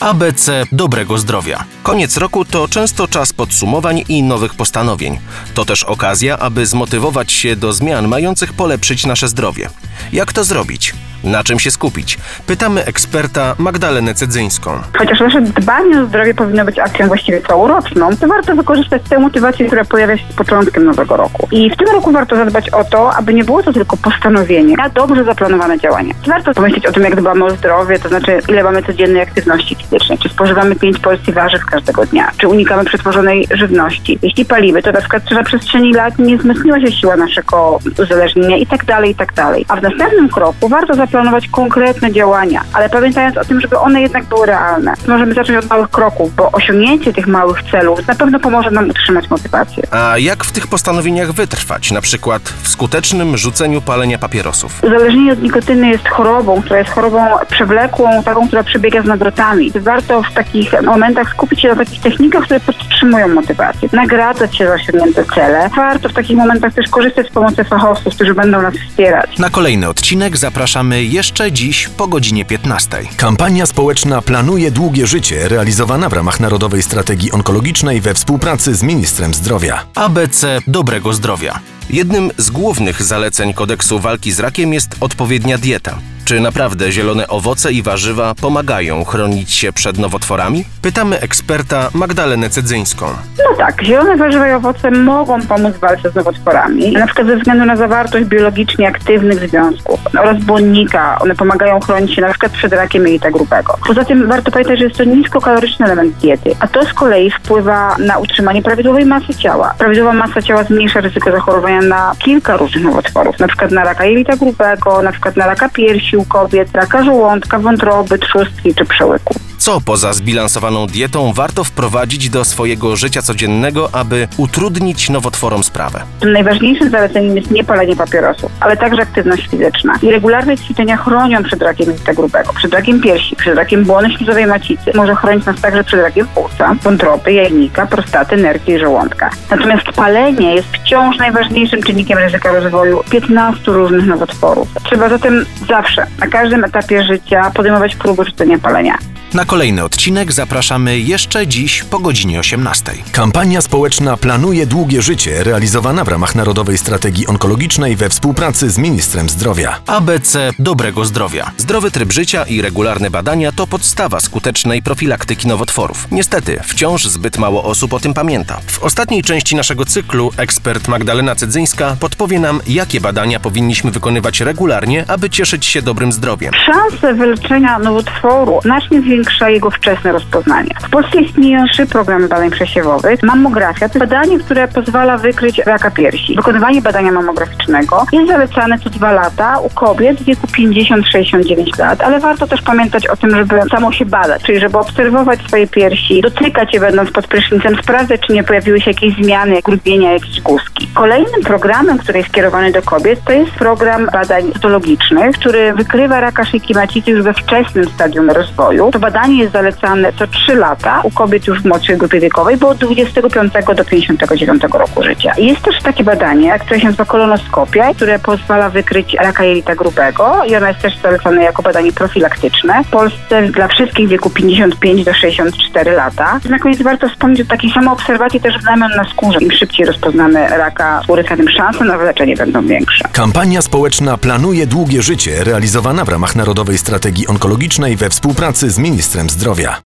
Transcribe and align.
ABC 0.00 0.64
dobrego 0.72 1.18
zdrowia. 1.18 1.64
Koniec 1.82 2.16
roku 2.16 2.44
to 2.44 2.68
często 2.68 3.08
czas 3.08 3.32
podsumowań 3.32 4.02
i 4.08 4.22
nowych 4.22 4.54
postanowień. 4.54 5.18
To 5.54 5.64
też 5.64 5.84
okazja, 5.84 6.38
aby 6.38 6.66
zmotywować 6.66 7.32
się 7.32 7.56
do 7.56 7.72
zmian 7.72 8.08
mających 8.08 8.52
polepszyć 8.52 9.06
nasze 9.06 9.28
zdrowie. 9.28 9.70
Jak 10.12 10.32
to 10.32 10.44
zrobić? 10.44 10.94
Na 11.24 11.44
czym 11.44 11.58
się 11.58 11.70
skupić? 11.70 12.18
Pytamy 12.46 12.84
eksperta 12.84 13.54
Magdalenę 13.58 14.14
Cedzyńską. 14.14 14.70
Chociaż 14.98 15.20
nasze 15.20 15.40
dbanie 15.40 16.00
o 16.00 16.06
zdrowie 16.06 16.34
powinno 16.34 16.64
być 16.64 16.78
akcją 16.78 17.06
właściwie 17.06 17.40
całoroczną, 17.40 18.16
to 18.16 18.26
warto 18.26 18.56
wykorzystać 18.56 19.02
tę 19.08 19.18
motywację, 19.18 19.66
która 19.66 19.84
pojawia 19.84 20.16
się 20.16 20.24
z 20.30 20.32
początkiem 20.32 20.84
nowego 20.84 21.16
roku. 21.16 21.48
I 21.50 21.70
w 21.70 21.76
tym 21.76 21.88
roku 21.88 22.12
warto 22.12 22.36
zadbać 22.36 22.70
o 22.70 22.84
to, 22.84 23.14
aby 23.14 23.34
nie 23.34 23.44
było 23.44 23.62
to 23.62 23.72
tylko 23.72 23.96
postanowienie, 23.96 24.76
a 24.78 24.88
dobrze 24.88 25.24
zaplanowane 25.24 25.78
działania. 25.78 26.14
Warto 26.26 26.54
pomyśleć 26.54 26.86
o 26.86 26.92
tym, 26.92 27.02
jak 27.02 27.20
dbamy 27.20 27.44
o 27.44 27.50
zdrowie, 27.50 27.98
to 27.98 28.08
znaczy 28.08 28.40
ile 28.48 28.62
mamy 28.62 28.82
codziennej 28.82 29.22
aktywności 29.22 29.74
fizycznej, 29.74 30.18
czy 30.18 30.28
spożywamy 30.28 30.76
5 30.76 30.98
porcji 30.98 31.32
warzyw 31.32 31.64
każdego 31.64 32.06
dnia, 32.06 32.30
czy 32.38 32.48
unikamy 32.48 32.84
przetworzonej 32.84 33.48
żywności. 33.50 34.18
Jeśli 34.22 34.44
palimy, 34.44 34.82
to 34.82 34.92
na 34.92 35.00
przykład 35.00 35.24
czy 35.28 35.34
na 35.34 35.44
przestrzeni 35.44 35.92
lat 35.92 36.18
nie 36.18 36.36
wzmocniła 36.36 36.80
się 36.80 36.92
siła 36.92 37.16
naszego 37.16 37.78
uzależnienia 37.98 38.56
i 38.56 38.66
tak 38.66 38.84
dalej, 38.84 39.10
i 39.10 39.14
tak 39.14 39.32
dalej. 39.34 39.64
A 39.68 39.76
w 39.76 39.82
następnym 39.82 40.28
kroku 40.28 40.68
warto 40.68 40.94
zaplanować 41.06 41.48
konkretne 41.48 42.12
działania, 42.12 42.62
ale 42.72 42.88
pamiętając 42.88 43.36
o 43.36 43.44
tym, 43.44 43.60
żeby 43.60 43.78
one 43.78 44.00
jednak 44.00 44.24
były 44.24 44.46
realne. 44.46 44.94
Możemy 45.08 45.34
zacząć 45.34 45.64
od 45.64 45.70
małych 45.70 45.90
kroków, 45.90 46.34
bo 46.34 46.52
osiągnięcie 46.52 47.12
tych 47.12 47.26
małych 47.26 47.62
celów 47.70 48.06
na 48.06 48.14
pewno 48.14 48.40
pomoże 48.40 48.70
nam 48.70 48.90
utrzymać 48.90 49.30
motywację. 49.30 49.82
A 49.90 50.18
jak 50.18 50.44
w 50.44 50.52
tych 50.52 50.66
postanowieniach 50.66 51.32
wytrwać? 51.32 51.90
Na 51.90 52.00
przykład 52.00 52.42
w 52.42 52.68
skutecznym 52.68 53.36
rzuceniu 53.36 53.80
palenia 53.80 54.18
papierosów. 54.18 54.84
Uzależnienie 54.84 55.32
od 55.32 55.42
nikotyny 55.42 55.88
jest 55.88 56.08
chorobą, 56.08 56.62
która 56.62 56.78
jest 56.78 56.90
chorobą 56.90 57.26
przewlekłą, 57.50 58.22
taką, 58.22 58.46
która 58.46 58.64
przebiega 58.64 59.02
z 59.02 59.04
nawrotami. 59.04 59.72
Warto 59.80 60.22
w 60.22 60.34
takich 60.34 60.82
momentach 60.82 61.30
skupić 61.30 61.60
się 61.60 61.68
na 61.68 61.76
takich 61.76 62.00
technikach, 62.00 62.44
które 62.44 62.60
podtrzymują 62.60 63.28
motywację. 63.28 63.88
Nagradzać 63.92 64.56
się 64.56 64.66
za 64.66 64.74
osiągnięte 64.74 65.24
cele. 65.34 65.70
Warto 65.76 66.08
w 66.08 66.12
takich 66.12 66.36
momentach 66.36 66.74
też 66.74 66.88
korzystać 66.88 67.26
z 67.26 67.30
pomocy 67.30 67.64
fachowców, 67.64 68.14
którzy 68.14 68.34
będą 68.34 68.62
nas 68.62 68.74
wspierać. 68.88 69.38
Na 69.38 69.50
kolejny 69.50 69.88
odcinek 69.88 70.36
zapraszamy 70.36 70.95
jeszcze 71.04 71.52
dziś 71.52 71.88
po 71.88 72.08
godzinie 72.08 72.44
15. 72.44 72.98
Kampania 73.16 73.66
społeczna 73.66 74.22
Planuje 74.22 74.70
Długie 74.70 75.06
Życie, 75.06 75.48
realizowana 75.48 76.08
w 76.08 76.12
ramach 76.12 76.40
Narodowej 76.40 76.82
Strategii 76.82 77.32
Onkologicznej 77.32 78.00
we 78.00 78.14
współpracy 78.14 78.74
z 78.74 78.82
Ministrem 78.82 79.34
Zdrowia. 79.34 79.86
ABC 79.94 80.60
dobrego 80.66 81.12
zdrowia. 81.12 81.75
Jednym 81.90 82.30
z 82.36 82.50
głównych 82.50 83.02
zaleceń 83.02 83.54
kodeksu 83.54 83.98
walki 83.98 84.32
z 84.32 84.40
rakiem 84.40 84.72
jest 84.72 84.96
odpowiednia 85.00 85.58
dieta. 85.58 85.98
Czy 86.26 86.40
naprawdę 86.40 86.92
zielone 86.92 87.28
owoce 87.28 87.72
i 87.72 87.82
warzywa 87.82 88.34
pomagają 88.34 89.04
chronić 89.04 89.52
się 89.52 89.72
przed 89.72 89.98
nowotworami? 89.98 90.64
Pytamy 90.82 91.20
eksperta 91.20 91.90
Magdalenę 91.94 92.50
Cedzyńską. 92.50 93.06
No 93.38 93.56
tak, 93.56 93.82
zielone 93.82 94.16
warzywa 94.16 94.48
i 94.48 94.52
owoce 94.52 94.90
mogą 94.90 95.42
pomóc 95.42 95.74
w 95.74 95.78
walce 95.78 96.10
z 96.10 96.14
nowotworami, 96.14 96.92
na 96.92 97.06
przykład 97.06 97.26
ze 97.26 97.36
względu 97.36 97.64
na 97.64 97.76
zawartość 97.76 98.24
biologicznie 98.24 98.88
aktywnych 98.88 99.48
związków 99.48 100.00
oraz 100.18 100.44
błonnika. 100.44 101.18
One 101.18 101.34
pomagają 101.34 101.80
chronić 101.80 102.14
się 102.14 102.22
na 102.22 102.28
przykład 102.28 102.52
przed 102.52 102.72
rakiem 102.72 103.06
jelita 103.06 103.30
grubego. 103.30 103.78
Poza 103.86 104.04
tym 104.04 104.28
warto 104.28 104.50
pamiętać, 104.50 104.78
że 104.78 104.84
jest 104.84 104.96
to 104.96 105.04
niskokaloryczny 105.04 105.86
element 105.86 106.16
diety, 106.16 106.56
a 106.60 106.68
to 106.68 106.84
z 106.84 106.92
kolei 106.92 107.30
wpływa 107.30 107.96
na 107.98 108.18
utrzymanie 108.18 108.62
prawidłowej 108.62 109.06
masy 109.06 109.34
ciała. 109.34 109.74
Prawidłowa 109.78 110.12
masa 110.12 110.42
ciała 110.42 110.64
zmniejsza 110.64 111.00
ryzyko 111.00 111.32
zachorowania 111.32 111.75
na 111.80 112.12
kilka 112.18 112.56
różnych 112.56 112.84
nowotworów, 112.84 113.38
na 113.38 113.48
przykład 113.48 113.70
na 113.70 113.84
raka 113.84 114.04
jelita 114.04 114.36
grubego, 114.36 115.02
na 115.02 115.12
przykład 115.12 115.36
na 115.36 115.46
raka 115.46 115.68
piersi 115.68 116.16
u 116.16 116.24
kobiet, 116.24 116.72
raka 116.72 117.04
żołądka, 117.04 117.58
wątroby, 117.58 118.18
trzustki 118.18 118.74
czy 118.74 118.84
przełyku. 118.84 119.34
Co 119.66 119.80
poza 119.80 120.12
zbilansowaną 120.12 120.86
dietą 120.86 121.32
warto 121.32 121.64
wprowadzić 121.64 122.30
do 122.30 122.44
swojego 122.44 122.96
życia 122.96 123.22
codziennego, 123.22 123.88
aby 123.92 124.28
utrudnić 124.36 125.10
nowotworom 125.10 125.64
sprawę? 125.64 126.00
Tym 126.20 126.32
najważniejszym 126.32 126.90
zaleceniem 126.90 127.36
jest 127.36 127.50
nie 127.50 127.64
palenie 127.64 127.96
papierosów, 127.96 128.52
ale 128.60 128.76
także 128.76 129.02
aktywność 129.02 129.48
fizyczna. 129.50 129.92
I 130.02 130.10
regularne 130.10 130.58
ćwiczenia 130.58 130.96
chronią 130.96 131.42
przed 131.42 131.62
rakiem 131.62 131.86
jelita 131.86 132.14
grubego, 132.14 132.52
przed 132.52 132.74
rakiem 132.74 133.00
piersi, 133.00 133.36
przed 133.36 133.56
rakiem 133.56 133.84
błony 133.84 134.10
śluzowej 134.10 134.46
macicy. 134.46 134.90
Może 134.94 135.14
chronić 135.14 135.46
nas 135.46 135.60
także 135.60 135.84
przed 135.84 136.00
rakiem 136.00 136.26
płuca, 136.26 136.74
wątroby, 136.82 137.32
jajnika, 137.32 137.86
prostaty, 137.86 138.36
nerki 138.36 138.72
i 138.72 138.78
żołądka. 138.78 139.30
Natomiast 139.50 139.86
palenie 139.96 140.54
jest 140.54 140.68
wciąż 140.68 141.18
najważniejszym 141.18 141.82
czynnikiem 141.82 142.18
ryzyka 142.18 142.52
rozwoju 142.52 143.02
15 143.10 143.72
różnych 143.72 144.06
nowotworów. 144.06 144.68
Trzeba 144.84 145.08
zatem 145.08 145.46
zawsze, 145.68 146.06
na 146.18 146.26
każdym 146.26 146.64
etapie 146.64 147.04
życia 147.04 147.50
podejmować 147.54 147.96
próby 147.96 148.24
rzucenia 148.24 148.58
palenia. 148.58 148.98
Na 149.34 149.44
kolejny 149.44 149.84
odcinek 149.84 150.32
zapraszamy 150.32 150.98
jeszcze 150.98 151.46
dziś 151.46 151.82
po 151.82 151.98
godzinie 151.98 152.40
18. 152.40 152.92
Kampania 153.12 153.60
społeczna 153.60 154.16
Planuje 154.16 154.66
Długie 154.66 155.02
Życie, 155.02 155.44
realizowana 155.44 156.04
w 156.04 156.08
ramach 156.08 156.34
Narodowej 156.34 156.78
Strategii 156.78 157.26
Onkologicznej 157.26 157.96
we 157.96 158.08
współpracy 158.08 158.70
z 158.70 158.78
Ministrem 158.78 159.28
Zdrowia. 159.28 159.78
ABC 159.86 160.50
dobrego 160.58 161.04
zdrowia. 161.04 161.50
Zdrowy 161.58 161.90
tryb 161.90 162.12
życia 162.12 162.44
i 162.44 162.62
regularne 162.62 163.10
badania 163.10 163.52
to 163.52 163.66
podstawa 163.66 164.20
skutecznej 164.20 164.82
profilaktyki 164.82 165.48
nowotworów. 165.48 166.08
Niestety, 166.10 166.60
wciąż 166.64 167.04
zbyt 167.04 167.38
mało 167.38 167.64
osób 167.64 167.92
o 167.92 168.00
tym 168.00 168.14
pamięta. 168.14 168.60
W 168.66 168.82
ostatniej 168.82 169.22
części 169.22 169.56
naszego 169.56 169.84
cyklu 169.84 170.30
ekspert 170.36 170.88
Magdalena 170.88 171.34
Cedzyńska 171.34 171.96
podpowie 172.00 172.40
nam, 172.40 172.60
jakie 172.66 173.00
badania 173.00 173.40
powinniśmy 173.40 173.90
wykonywać 173.90 174.40
regularnie, 174.40 175.04
aby 175.08 175.30
cieszyć 175.30 175.66
się 175.66 175.82
dobrym 175.82 176.12
zdrowiem. 176.12 176.52
Szanse 176.66 177.14
wyleczenia 177.14 177.78
nowotworu 177.78 178.60
znacznie 178.62 179.02
zwiększa 179.16 179.50
jego 179.50 179.70
wczesne 179.70 180.12
rozpoznanie. 180.12 180.70
W 180.82 180.90
Polsce 180.90 181.20
istnieją 181.20 181.64
trzy 181.66 181.86
programy 181.86 182.28
badań 182.28 182.50
przesiewowych. 182.50 183.22
Mammografia 183.22 183.88
to 183.88 183.98
badanie, 183.98 184.38
które 184.38 184.68
pozwala 184.68 185.18
wykryć 185.18 185.58
raka 185.58 185.90
piersi. 185.90 186.36
Wykonywanie 186.36 186.82
badania 186.82 187.12
mammograficznego 187.12 188.06
jest 188.12 188.28
zalecane 188.28 188.78
co 188.78 188.90
dwa 188.90 189.12
lata 189.12 189.58
u 189.58 189.70
kobiet 189.70 190.20
w 190.20 190.24
wieku 190.24 190.46
50-69 190.46 191.78
lat, 191.78 192.00
ale 192.00 192.20
warto 192.20 192.46
też 192.46 192.62
pamiętać 192.62 193.06
o 193.06 193.16
tym, 193.16 193.30
żeby 193.30 193.60
samo 193.70 193.92
się 193.92 194.04
badać, 194.04 194.42
czyli 194.42 194.60
żeby 194.60 194.78
obserwować 194.78 195.40
swoje 195.46 195.66
piersi, 195.66 196.20
dotykać 196.20 196.74
je 196.74 196.80
będąc 196.80 197.10
pod 197.10 197.26
prysznicem, 197.26 197.76
sprawdzać, 197.82 198.20
czy 198.20 198.32
nie 198.32 198.44
pojawiły 198.44 198.80
się 198.80 198.90
jakieś 198.90 199.14
zmiany, 199.14 199.62
grubienia, 199.62 200.12
jakieś 200.12 200.40
guzki. 200.40 200.88
Kolejnym 200.94 201.42
programem, 201.44 201.98
który 201.98 202.18
jest 202.18 202.30
skierowany 202.30 202.72
do 202.72 202.82
kobiet, 202.82 203.20
to 203.24 203.32
jest 203.32 203.50
program 203.50 204.06
badań 204.12 204.52
cytologicznych, 204.52 205.36
który 205.36 205.72
wykrywa 205.72 206.20
raka 206.20 206.44
szyjki 206.44 206.74
macicy 206.74 207.10
już 207.10 207.22
we 207.22 207.34
wczesnym 207.34 207.84
stadium 207.88 208.30
rozwoju. 208.30 208.90
To 208.90 208.98
badanie 209.06 209.38
jest 209.38 209.52
zalecane 209.52 210.12
co 210.12 210.26
3 210.26 210.54
lata 210.54 211.00
u 211.02 211.10
kobiet 211.10 211.46
już 211.46 211.62
w 211.62 211.64
młodszej 211.64 211.96
grupie 211.96 212.20
wiekowej, 212.20 212.56
bo 212.56 212.68
od 212.68 212.78
25 212.78 213.52
do 213.76 213.84
59 213.84 214.62
roku 214.62 215.02
życia. 215.02 215.32
Jest 215.38 215.62
też 215.62 215.82
takie 215.82 216.04
badanie, 216.04 216.58
które 216.58 216.80
się 216.80 216.86
nazywa 216.86 217.04
kolonoskopia, 217.04 217.94
które 217.94 218.18
pozwala 218.18 218.70
wykryć 218.70 219.14
raka 219.14 219.44
jelita 219.44 219.74
grubego 219.74 220.44
i 220.48 220.56
ona 220.56 220.68
jest 220.68 220.80
też 220.80 220.98
zalecana 221.02 221.42
jako 221.42 221.62
badanie 221.62 221.92
profilaktyczne. 221.92 222.84
W 222.84 222.90
Polsce 222.90 223.42
dla 223.42 223.68
wszystkich 223.68 224.06
w 224.06 224.10
wieku 224.10 224.30
55 224.30 225.04
do 225.04 225.14
64 225.14 225.90
lata. 225.90 226.40
Na 226.50 226.58
koniec 226.58 226.82
warto 226.82 227.08
wspomnieć 227.08 227.40
o 227.40 227.44
takiej 227.44 227.70
samoobserwacji 227.70 228.40
też 228.40 228.60
znamion 228.62 228.90
na 228.96 229.04
skórze. 229.04 229.38
Im 229.40 229.52
szybciej 229.52 229.86
rozpoznamy 229.86 230.48
raka 230.48 231.00
skóry, 231.02 231.24
tym 231.24 231.48
szanse 231.48 231.84
na 231.84 231.98
wyleczenie 231.98 232.36
będą 232.36 232.66
większe. 232.66 233.08
Kampania 233.12 233.62
społeczna 233.62 234.18
Planuje 234.18 234.66
Długie 234.66 235.02
Życie, 235.02 235.44
realizowana 235.44 236.04
w 236.04 236.08
ramach 236.08 236.36
Narodowej 236.36 236.78
Strategii 236.78 237.26
Onkologicznej 237.26 237.96
we 237.96 238.10
współpracy 238.10 238.70
z 238.70 238.78
Ministrem 238.96 239.28
Zdrowia. 239.28 239.74